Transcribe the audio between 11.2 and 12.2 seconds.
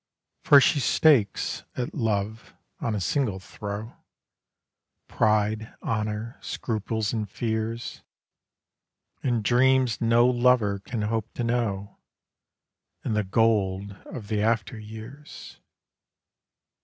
to know,